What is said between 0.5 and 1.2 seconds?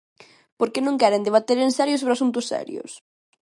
¿Por que non